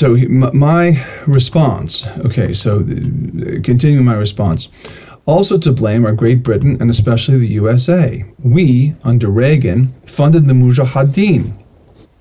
[0.00, 4.70] so my response, okay, so uh, continuing my response,
[5.26, 8.24] also to blame are Great Britain and especially the USA.
[8.42, 11.54] We, under Reagan, funded the Mujahideen.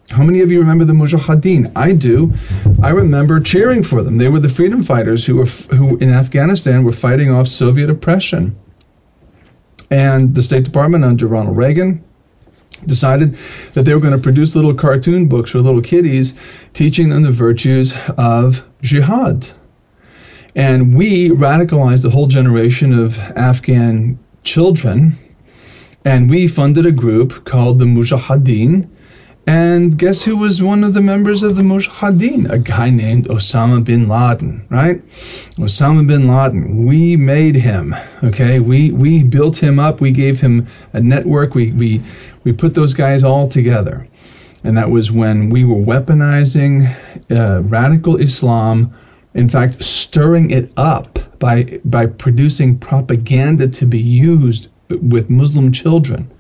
[0.10, 1.72] How many of you remember the Mujahideen?
[1.74, 2.34] I do.
[2.84, 4.18] I remember cheering for them.
[4.18, 7.90] They were the freedom fighters who were f- who in Afghanistan were fighting off Soviet
[7.90, 8.60] oppression.
[9.90, 12.04] And the State Department under Ronald Reagan
[12.86, 13.36] decided
[13.74, 16.36] that they were going to produce little cartoon books for little kiddies
[16.74, 19.52] teaching them the virtues of jihad.
[20.56, 25.16] And we radicalized a whole generation of Afghan children,
[26.04, 28.90] and we funded a group called the Mujahideen.
[29.46, 32.52] And guess who was one of the members of the Mujahideen?
[32.52, 35.06] A guy named Osama bin Laden, right?
[35.58, 36.86] Osama bin Laden.
[36.86, 38.60] We made him, okay?
[38.60, 40.02] We we built him up.
[40.02, 41.56] We gave him a network.
[41.56, 42.04] We we
[42.50, 44.08] we put those guys all together.
[44.64, 46.98] And that was when we were weaponizing
[47.30, 48.92] uh, radical Islam,
[49.36, 56.32] in fact, stirring it up by, by producing propaganda to be used with Muslim children.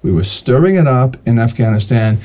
[0.00, 2.20] We were stirring it up in Afghanistan,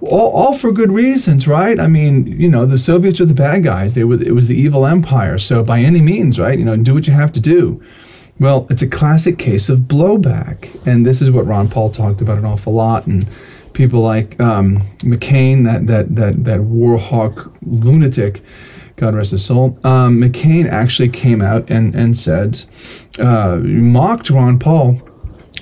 [0.00, 1.78] all, all for good reasons, right?
[1.78, 3.94] I mean, you know, the Soviets were the bad guys.
[3.94, 5.36] They were, it was the evil empire.
[5.36, 6.58] So by any means, right?
[6.58, 7.82] You know, do what you have to do.
[8.42, 10.84] Well, it's a classic case of blowback.
[10.84, 13.06] And this is what Ron Paul talked about an awful lot.
[13.06, 13.24] And
[13.72, 18.42] people like um, McCain, that, that, that, that war hawk lunatic,
[18.96, 22.64] God rest his soul, um, McCain actually came out and, and said,
[23.20, 24.96] uh, mocked Ron Paul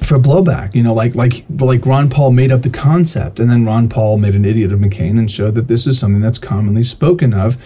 [0.03, 0.75] for blowback.
[0.75, 4.17] You know, like like like Ron Paul made up the concept, and then Ron Paul
[4.17, 7.59] made an idiot of McCain and showed that this is something that's commonly spoken of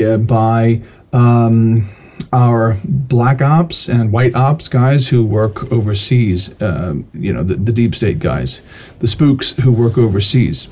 [0.00, 1.88] uh, by um,
[2.32, 6.60] our black ops and white ops guys who work overseas.
[6.60, 8.60] Uh, you know, the, the deep state guys,
[9.00, 10.68] the spooks who work overseas.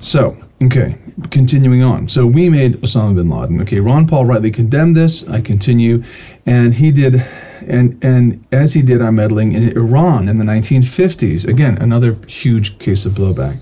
[0.00, 0.98] So, okay,
[1.30, 2.08] continuing on.
[2.08, 3.60] So we made Osama bin Laden.
[3.62, 5.26] Okay, Ron Paul rightly condemned this.
[5.28, 6.02] I continue,
[6.44, 7.26] and he did,
[7.66, 11.46] and and as he did our meddling in Iran in the 1950s.
[11.46, 13.60] Again, another huge case of blowback.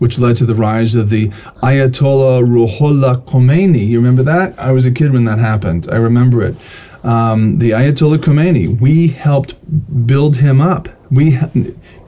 [0.00, 1.28] Which led to the rise of the
[1.62, 3.86] Ayatollah Ruhollah Khomeini.
[3.86, 4.58] You remember that?
[4.58, 5.88] I was a kid when that happened.
[5.92, 6.56] I remember it.
[7.04, 8.80] Um, the Ayatollah Khomeini.
[8.80, 9.54] We helped
[10.06, 10.88] build him up.
[11.10, 11.38] We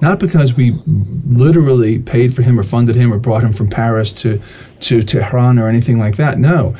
[0.01, 0.73] not because we
[1.25, 4.43] literally paid for him or funded him or brought him from Paris to
[4.81, 6.39] to Tehran or anything like that.
[6.39, 6.75] No,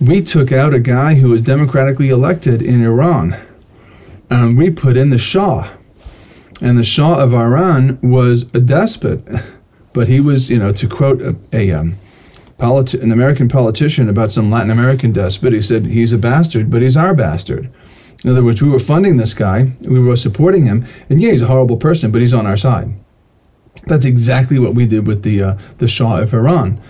[0.00, 3.36] we took out a guy who was democratically elected in Iran,
[4.30, 5.70] and we put in the Shah,
[6.60, 9.24] and the Shah of Iran was a despot,
[9.92, 11.96] but he was, you know, to quote a, a um,
[12.58, 16.82] politi- an American politician about some Latin American despot, he said he's a bastard, but
[16.82, 17.70] he's our bastard.
[18.24, 21.42] In other words, we were funding this guy, we were supporting him, and yeah, he's
[21.42, 22.94] a horrible person, but he's on our side.
[23.86, 26.80] That's exactly what we did with the uh, the Shah of Iran.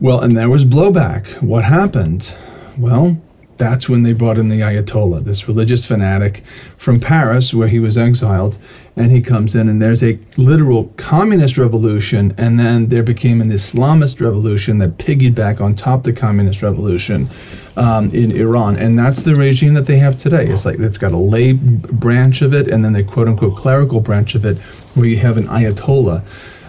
[0.00, 1.40] Well, and there was blowback.
[1.40, 2.34] What happened?
[2.76, 3.16] Well,
[3.56, 6.42] that's when they brought in the Ayatollah, this religious fanatic
[6.76, 8.58] from Paris, where he was exiled,
[8.96, 13.50] and he comes in, and there's a literal communist revolution, and then there became an
[13.50, 17.28] Islamist revolution that piggybacked on top the communist revolution
[17.76, 20.46] um, in Iran, and that's the regime that they have today.
[20.46, 24.00] It's like it's got a lay branch of it, and then the quote unquote clerical
[24.00, 24.58] branch of it,
[24.94, 26.22] where you have an Ayatollah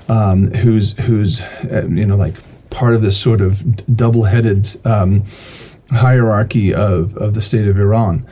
[0.09, 2.36] um, who's who's uh, you know like
[2.70, 5.24] part of this sort of double-headed um,
[5.92, 8.28] hierarchy of, of the state of Iran.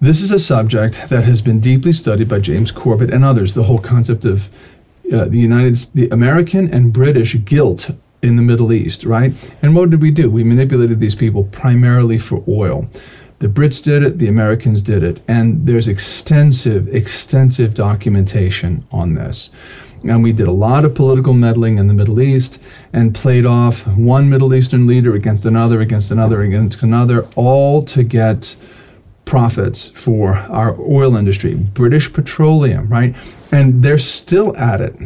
[0.00, 3.54] This is a subject that has been deeply studied by James Corbett and others.
[3.54, 4.48] The whole concept of
[5.12, 7.90] uh, the United, the American and British guilt
[8.22, 9.32] in the Middle East, right?
[9.62, 10.30] And what did we do?
[10.30, 12.88] We manipulated these people primarily for oil.
[13.40, 19.50] The Brits did it, the Americans did it, and there's extensive, extensive documentation on this.
[20.02, 22.60] And we did a lot of political meddling in the Middle East
[22.92, 28.02] and played off one Middle Eastern leader against another, against another, against another, all to
[28.02, 28.56] get
[29.26, 33.14] profits for our oil industry, British Petroleum, right?
[33.52, 34.96] And they're still at it.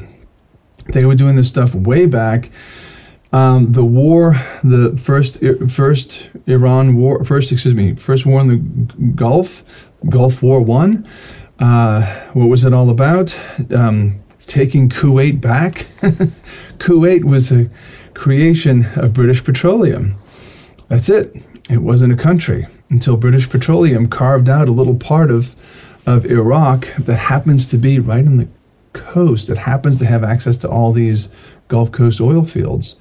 [0.92, 2.50] They were doing this stuff way back.
[3.32, 9.12] Um, the war, the first first Iran war, first excuse me, first war in the
[9.14, 9.64] Gulf,
[10.08, 11.06] Gulf War One.
[11.58, 12.02] Uh,
[12.32, 13.38] what was it all about?
[13.74, 15.86] Um, taking Kuwait back.
[16.78, 17.68] Kuwait was a
[18.14, 20.16] creation of British Petroleum.
[20.88, 21.34] That's it.
[21.70, 25.56] It wasn't a country until British Petroleum carved out a little part of,
[26.06, 28.48] of Iraq that happens to be right on the
[28.92, 31.28] coast, that happens to have access to all these
[31.68, 32.96] Gulf Coast oil fields.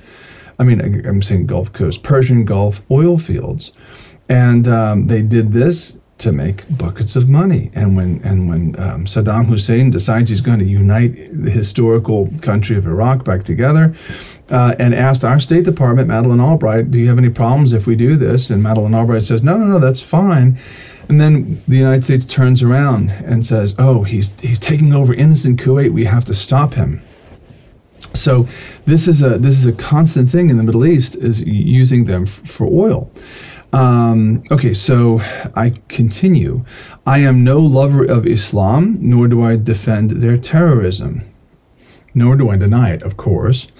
[0.59, 3.73] I mean, I'm saying Gulf Coast, Persian Gulf oil fields.
[4.29, 7.71] And um, they did this to make buckets of money.
[7.73, 11.13] And when and when um, Saddam Hussein decides he's going to unite
[11.43, 13.95] the historical country of Iraq back together,
[14.49, 17.95] uh, and asked our State Department, Madeleine Albright, "Do you have any problems if we
[17.95, 20.57] do this?" And Madeleine Albright says, "No, no, no, that's fine."
[21.09, 25.59] And then the United States turns around and says, "Oh, he's he's taking over innocent
[25.59, 25.91] Kuwait.
[25.91, 27.01] We have to stop him."
[28.13, 28.47] So
[28.85, 32.23] this is a this is a constant thing in the Middle East is using them
[32.23, 33.11] f- for oil.
[33.73, 35.19] Um, okay, so
[35.55, 36.61] I continue.
[37.07, 41.23] I am no lover of Islam, nor do I defend their terrorism.
[42.13, 43.71] Nor do I deny it, of course.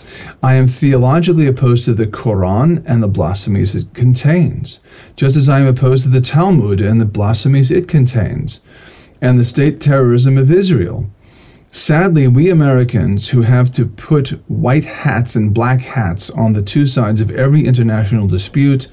[0.42, 4.80] I am theologically opposed to the Quran and the blasphemies it contains,
[5.16, 8.62] just as I am opposed to the Talmud and the blasphemies it contains,
[9.22, 11.08] and the state terrorism of Israel.
[11.72, 16.88] Sadly, we Americans who have to put white hats and black hats on the two
[16.88, 18.88] sides of every international dispute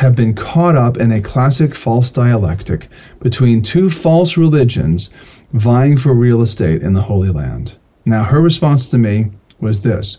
[0.00, 2.88] have been caught up in a classic false dialectic
[3.20, 5.10] between two false religions
[5.52, 7.76] vying for real estate in the Holy Land.
[8.06, 9.26] Now, her response to me
[9.60, 10.16] was this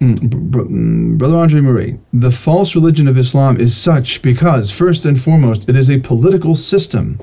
[0.00, 5.20] mm, mm, Brother Andre Marie, the false religion of Islam is such because, first and
[5.20, 7.18] foremost, it is a political system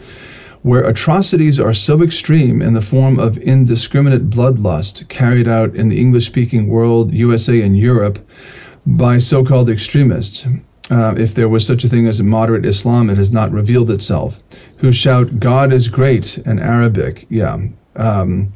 [0.61, 5.99] where atrocities are so extreme in the form of indiscriminate bloodlust carried out in the
[5.99, 8.19] English speaking world, USA, and Europe
[8.85, 10.45] by so called extremists
[10.89, 13.91] uh, if there was such a thing as a moderate Islam, it has not revealed
[13.91, 14.41] itself,
[14.77, 17.25] who shout, God is great in Arabic.
[17.29, 17.57] Yeah.
[17.95, 18.53] Um,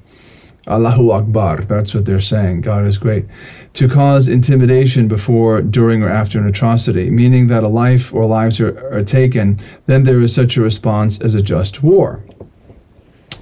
[0.67, 2.61] Allahu Akbar, that's what they're saying.
[2.61, 3.25] God is great.
[3.73, 8.59] To cause intimidation before, during, or after an atrocity, meaning that a life or lives
[8.59, 9.57] are, are taken,
[9.87, 12.23] then there is such a response as a just war.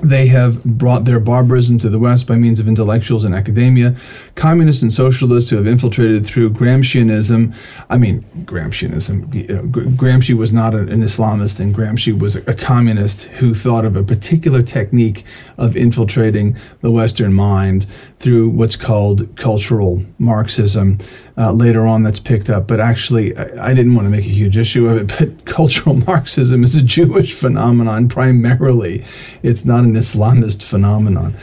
[0.02, 3.98] They have brought their barbarism to the West by means of intellectuals and academia,
[4.36, 7.54] communists and socialists who have infiltrated through Gramscianism.
[7.90, 9.34] I mean, Gramscianism.
[9.34, 13.98] You know, Gramsci was not an Islamist, and Gramsci was a communist who thought of
[13.98, 15.26] a particular technique
[15.58, 17.86] of infiltrating the Western mind
[18.20, 21.00] through what's called cultural Marxism.
[21.38, 24.30] Uh, later on, that's picked up, but actually, I, I, didn't want to make a
[24.30, 25.16] huge issue of it.
[25.20, 29.06] But cultural Marxism is a Jewish phenomenon primarily,
[29.42, 31.36] it's not an Islamist phenomenon.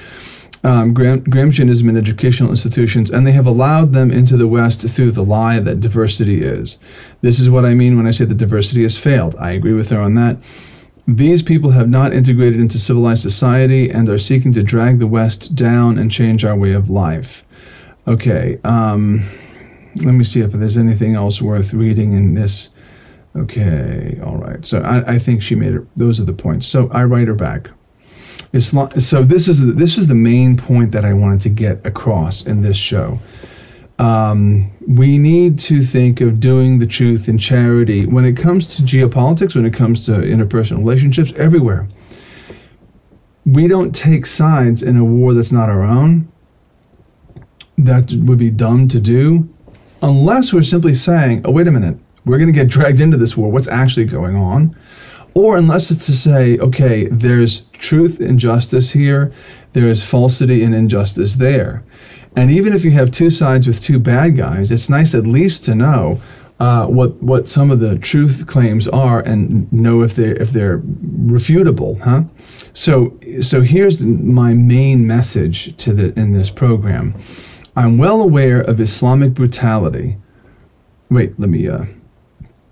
[0.64, 5.12] Um, Gram- Gramscianism in educational institutions, and they have allowed them into the West through
[5.12, 6.79] the lie that diversity is.
[7.20, 9.37] This is what I mean when I say that diversity has failed.
[9.37, 10.38] I agree with her on that.
[11.08, 15.55] These people have not integrated into civilized society and are seeking to drag the West
[15.55, 17.44] down and change our way of life.
[18.08, 19.25] Okay, um,
[19.97, 22.70] let me see if there's anything else worth reading in this.
[23.37, 24.67] Okay, all right.
[24.67, 25.97] So I, I think she made it.
[25.97, 26.67] Those are the points.
[26.67, 27.70] So I write her back.
[28.53, 32.47] Islam, so this is this is the main point that I wanted to get across
[32.47, 33.19] in this show
[33.98, 38.82] um, we need to think of doing the truth in charity when it comes to
[38.82, 41.88] geopolitics, when it comes to interpersonal relationships, everywhere.
[43.44, 46.31] We don't take sides in a war that's not our own.
[47.78, 49.48] That would be dumb to do
[50.02, 53.37] unless we're simply saying, oh, wait a minute, we're going to get dragged into this
[53.37, 53.50] war.
[53.50, 54.76] What's actually going on?
[55.34, 59.32] Or unless it's to say, okay, there's truth and justice here,
[59.75, 61.84] there is falsity and injustice there.
[62.36, 65.64] And even if you have two sides with two bad guys, it's nice at least
[65.64, 66.20] to know
[66.58, 70.78] uh, what what some of the truth claims are and know if they if they're
[70.78, 72.24] refutable, huh?
[72.72, 77.14] So so here's my main message to the in this program.
[77.74, 80.16] I'm well aware of Islamic brutality.
[81.10, 81.68] Wait, let me.
[81.68, 81.84] Uh,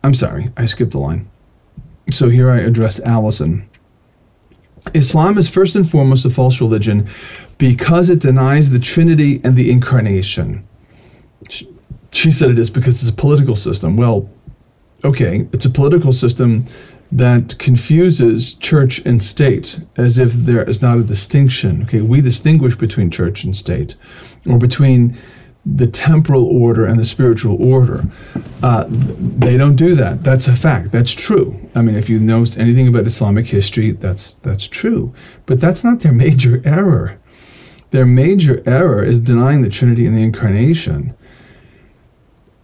[0.02, 1.28] I'm sorry, I skipped a line.
[2.10, 3.68] So here I address Allison.
[4.92, 7.08] Islam is first and foremost a false religion
[7.58, 10.66] because it denies the Trinity and the Incarnation.
[11.48, 11.68] She,
[12.12, 13.96] she said it is because it's a political system.
[13.96, 14.28] Well,
[15.04, 16.66] okay, it's a political system
[17.10, 21.84] that confuses church and state as if there is not a distinction.
[21.84, 23.96] Okay, we distinguish between church and state,
[24.46, 25.16] or between
[25.66, 28.04] the temporal order and the spiritual order.
[28.62, 30.22] Uh, they don't do that.
[30.22, 30.92] That's a fact.
[30.92, 31.58] That's true.
[31.74, 35.14] I mean, if you know anything about Islamic history, that's that's true.
[35.46, 37.16] But that's not their major error.
[37.90, 41.14] Their major error is denying the Trinity and the Incarnation.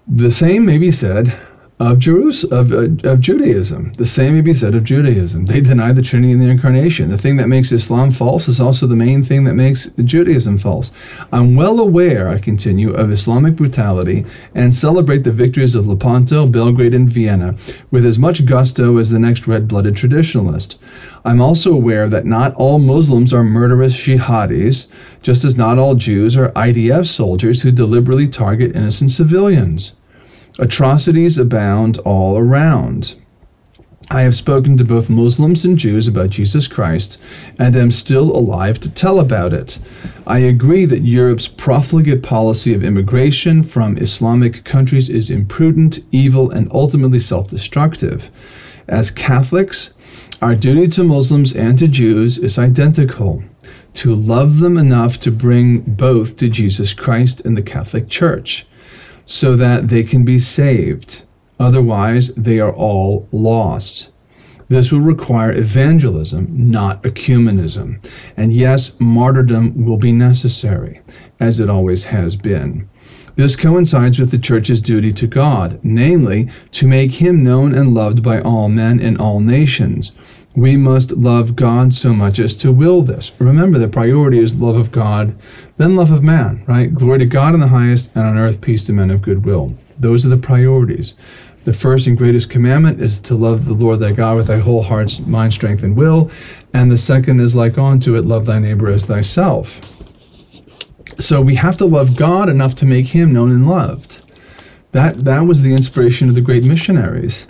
[0.06, 1.38] The same may be said
[1.80, 3.94] of, Jerus- of, uh, of Judaism.
[3.94, 5.46] The same may be said of Judaism.
[5.46, 7.08] They deny the Trinity and the Incarnation.
[7.08, 10.92] The thing that makes Islam false is also the main thing that makes Judaism false.
[11.32, 16.92] I'm well aware, I continue, of Islamic brutality and celebrate the victories of Lepanto, Belgrade,
[16.92, 17.56] and Vienna
[17.90, 20.76] with as much gusto as the next red blooded traditionalist.
[21.24, 24.86] I'm also aware that not all Muslims are murderous jihadis,
[25.22, 29.94] just as not all Jews are IDF soldiers who deliberately target innocent civilians.
[30.60, 33.14] Atrocities abound all around.
[34.10, 37.16] I have spoken to both Muslims and Jews about Jesus Christ
[37.58, 39.78] and am still alive to tell about it.
[40.26, 46.70] I agree that Europe's profligate policy of immigration from Islamic countries is imprudent, evil, and
[46.72, 48.30] ultimately self destructive.
[48.86, 49.94] As Catholics,
[50.42, 53.42] our duty to Muslims and to Jews is identical
[53.94, 58.66] to love them enough to bring both to Jesus Christ and the Catholic Church
[59.30, 61.22] so that they can be saved.
[61.60, 64.10] Otherwise, they are all lost.
[64.68, 68.04] This will require evangelism, not ecumenism.
[68.36, 71.00] And yes, martyrdom will be necessary,
[71.38, 72.88] as it always has been.
[73.36, 78.24] This coincides with the church's duty to God, namely, to make him known and loved
[78.24, 80.10] by all men in all nations.
[80.56, 83.32] We must love God so much as to will this.
[83.38, 85.38] Remember, the priority is love of God,
[85.76, 86.92] then love of man, right?
[86.92, 89.74] Glory to God in the highest, and on earth peace to men of good will.
[89.96, 91.14] Those are the priorities.
[91.64, 94.82] The first and greatest commandment is to love the Lord thy God with thy whole
[94.82, 96.30] heart, mind, strength, and will.
[96.72, 99.80] And the second is like unto it, love thy neighbor as thyself.
[101.18, 104.22] So we have to love God enough to make him known and loved.
[104.92, 107.46] That that was the inspiration of the great missionaries.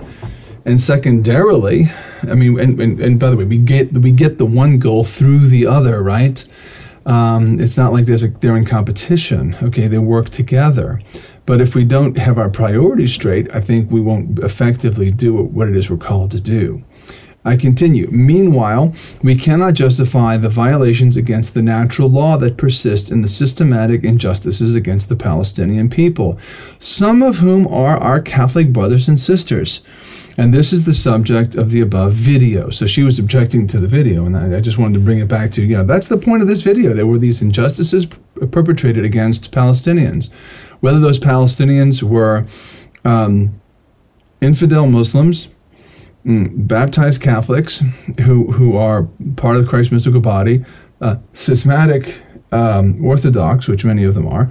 [0.64, 1.90] And secondarily,
[2.23, 5.05] I mean, and, and, and by the way, we get we get the one goal
[5.05, 6.45] through the other, right?
[7.07, 9.57] Um, it's not like there's a, they're in competition.
[9.62, 11.00] Okay, they work together.
[11.47, 15.69] But if we don't have our priorities straight, I think we won't effectively do what
[15.69, 16.85] it is we're called to do.
[17.43, 18.09] I continue.
[18.11, 24.05] Meanwhile, we cannot justify the violations against the natural law that persist in the systematic
[24.05, 26.38] injustices against the Palestinian people,
[26.79, 29.83] some of whom are our Catholic brothers and sisters.
[30.40, 32.70] And this is the subject of the above video.
[32.70, 35.50] So she was objecting to the video, and I, just wanted to bring it back
[35.52, 36.94] to, you know, that's the point of this video.
[36.94, 38.06] There were these injustices
[38.50, 40.30] perpetrated against Palestinians
[40.80, 42.47] whether those Palestinians were
[43.04, 43.61] um,
[44.40, 45.49] infidel Muslims,
[46.25, 47.82] mm, baptized Catholics
[48.23, 49.04] who, who are
[49.37, 50.64] part of the Christ mystical body,
[51.00, 54.50] uh, schismatic um, Orthodox, which many of them are.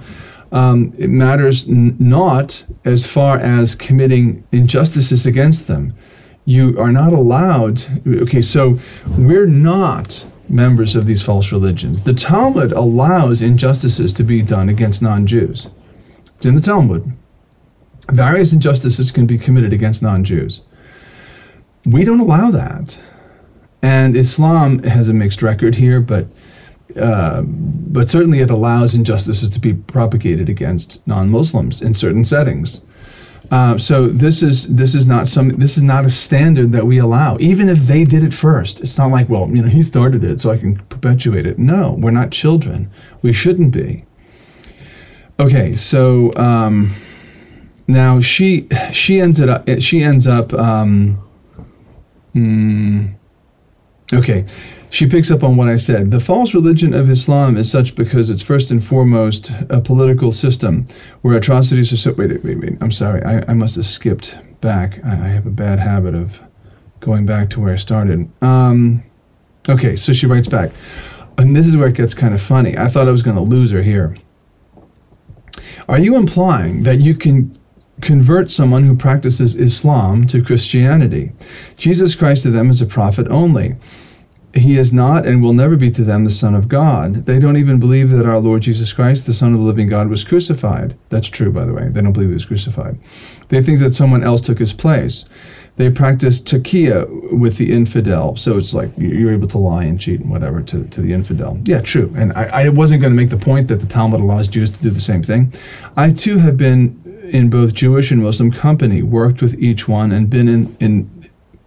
[0.52, 5.94] Um, it matters n- not as far as committing injustices against them.
[6.44, 7.84] You are not allowed.
[8.06, 8.78] Okay, so
[9.16, 12.02] we're not members of these false religions.
[12.02, 15.68] The Talmud allows injustices to be done against non Jews.
[16.36, 17.12] It's in the Talmud.
[18.10, 20.62] Various injustices can be committed against non Jews.
[21.86, 23.00] We don't allow that.
[23.82, 26.26] And Islam has a mixed record here, but
[26.96, 32.82] uh, but certainly it allows injustices to be propagated against non-Muslims in certain settings.
[33.50, 36.98] Uh, so this is this is not some this is not a standard that we
[36.98, 38.80] allow, even if they did it first.
[38.80, 41.58] It's not like well, you know, he started it, so I can perpetuate it.
[41.58, 42.90] No, we're not children.
[43.22, 44.04] We shouldn't be.
[45.40, 46.94] Okay, so um,
[47.88, 51.18] now she she ended up she ends up um,
[52.34, 53.16] mm,
[54.12, 54.44] okay.
[54.90, 56.10] She picks up on what I said.
[56.10, 60.86] The false religion of Islam is such because it's first and foremost a political system
[61.22, 62.12] where atrocities are so.
[62.12, 62.76] Wait, wait, wait.
[62.80, 63.22] I'm sorry.
[63.22, 65.04] I, I must have skipped back.
[65.04, 66.40] I, I have a bad habit of
[66.98, 68.30] going back to where I started.
[68.42, 69.04] Um,
[69.68, 70.72] okay, so she writes back.
[71.38, 72.76] And this is where it gets kind of funny.
[72.76, 74.16] I thought I was going to lose her here.
[75.88, 77.56] Are you implying that you can
[78.00, 81.32] convert someone who practices Islam to Christianity?
[81.76, 83.76] Jesus Christ to them is a prophet only.
[84.54, 87.26] He is not and will never be to them the Son of God.
[87.26, 90.08] They don't even believe that our Lord Jesus Christ, the Son of the living God,
[90.08, 90.96] was crucified.
[91.08, 91.88] That's true, by the way.
[91.88, 92.98] They don't believe he was crucified.
[93.48, 95.24] They think that someone else took his place
[95.80, 98.36] they practice taqiyya with the infidel.
[98.36, 101.58] So it's like you're able to lie and cheat and whatever to, to the infidel.
[101.64, 102.12] Yeah, true.
[102.16, 104.82] And I, I wasn't going to make the point that the Talmud allows Jews to
[104.82, 105.52] do the same thing.
[105.96, 107.00] I too have been
[107.32, 111.19] in both Jewish and Muslim company, worked with each one, and been in, in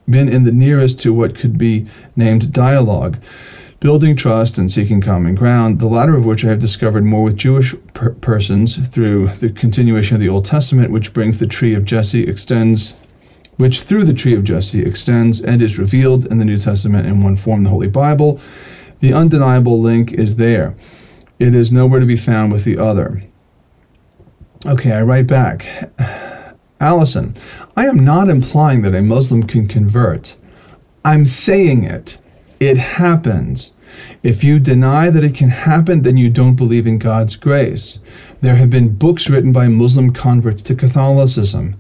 [0.09, 3.17] been in the nearest to what could be named dialogue,
[3.79, 7.37] building trust and seeking common ground, the latter of which I have discovered more with
[7.37, 11.85] Jewish per- persons through the continuation of the Old Testament, which brings the tree of
[11.85, 12.95] Jesse, extends
[13.57, 17.21] which through the tree of Jesse extends and is revealed in the New Testament in
[17.21, 18.39] one form, the Holy Bible.
[18.99, 20.75] The undeniable link is there.
[21.39, 23.23] It is nowhere to be found with the other.
[24.65, 25.67] Okay, I write back.
[26.79, 27.33] Allison,
[27.77, 30.35] I am not implying that a Muslim can convert.
[31.05, 32.17] I'm saying it.
[32.59, 33.73] It happens.
[34.23, 37.99] If you deny that it can happen, then you don't believe in God's grace.
[38.41, 41.77] There have been books written by Muslim converts to Catholicism.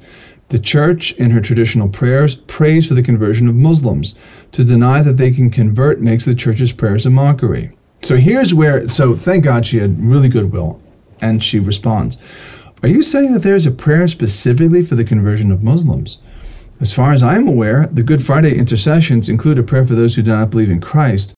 [0.49, 4.13] The church, in her traditional prayers, prays for the conversion of Muslims.
[4.51, 7.71] To deny that they can convert makes the church's prayers a mockery.
[8.03, 10.81] So here's where, so thank God she had really good will,
[11.21, 12.17] and she responds
[12.83, 16.19] Are you saying that there is a prayer specifically for the conversion of Muslims?
[16.81, 20.15] As far as I am aware, the Good Friday intercessions include a prayer for those
[20.15, 21.31] who do not believe in Christ.